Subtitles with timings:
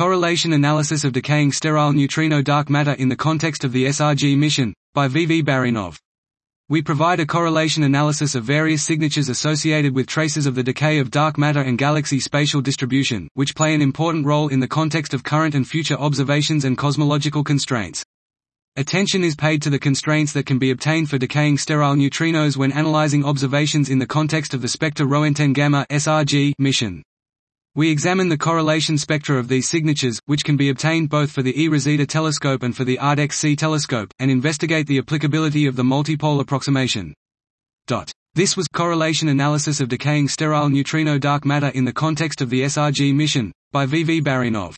[0.00, 4.72] Correlation Analysis of Decaying Sterile Neutrino Dark Matter in the Context of the SRG Mission,
[4.94, 5.26] by V.
[5.26, 5.42] V.
[5.42, 5.98] Barinov.
[6.70, 11.10] We provide a correlation analysis of various signatures associated with traces of the decay of
[11.10, 15.22] dark matter and galaxy spatial distribution, which play an important role in the context of
[15.22, 18.02] current and future observations and cosmological constraints.
[18.76, 22.72] Attention is paid to the constraints that can be obtained for decaying sterile neutrinos when
[22.72, 27.02] analyzing observations in the context of the Spectre Roentgen Gamma (SRG) mission.
[27.76, 31.52] We examine the correlation spectra of these signatures, which can be obtained both for the
[31.52, 37.14] eROSITA telescope and for the ART-XC telescope, and investigate the applicability of the multipole approximation.
[38.34, 42.62] This was Correlation Analysis of Decaying Sterile Neutrino Dark Matter in the Context of the
[42.62, 44.02] SRG Mission, by V.
[44.02, 44.20] V.
[44.20, 44.74] Barinov.